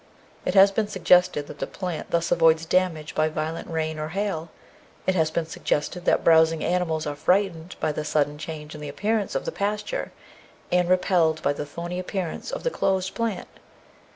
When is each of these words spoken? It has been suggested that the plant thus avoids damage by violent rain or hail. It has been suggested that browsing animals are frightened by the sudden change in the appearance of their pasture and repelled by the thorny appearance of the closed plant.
It 0.47 0.55
has 0.55 0.71
been 0.71 0.87
suggested 0.87 1.45
that 1.45 1.59
the 1.59 1.67
plant 1.67 2.09
thus 2.09 2.31
avoids 2.31 2.65
damage 2.65 3.13
by 3.13 3.29
violent 3.29 3.67
rain 3.67 3.99
or 3.99 4.07
hail. 4.07 4.49
It 5.05 5.13
has 5.13 5.29
been 5.29 5.45
suggested 5.45 6.05
that 6.05 6.23
browsing 6.23 6.63
animals 6.63 7.05
are 7.05 7.15
frightened 7.15 7.75
by 7.79 7.91
the 7.91 8.03
sudden 8.03 8.39
change 8.39 8.73
in 8.73 8.81
the 8.81 8.89
appearance 8.89 9.35
of 9.35 9.45
their 9.45 9.51
pasture 9.51 10.11
and 10.71 10.89
repelled 10.89 11.43
by 11.43 11.53
the 11.53 11.67
thorny 11.67 11.99
appearance 11.99 12.49
of 12.49 12.63
the 12.63 12.71
closed 12.71 13.13
plant. 13.13 13.47